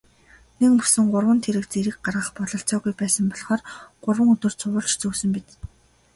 Нэгмөсөн 0.59 1.05
гурван 1.13 1.39
тэрэг 1.45 1.65
зэрэг 1.71 1.95
гаргах 2.05 2.29
бололцоогүй 2.37 2.93
байсан 3.01 3.25
болохоор 3.31 3.61
гурван 4.03 4.29
өдөр 4.33 4.53
цувуулж 4.59 4.91
зөөсөн 5.01 5.29
биз. 5.35 5.47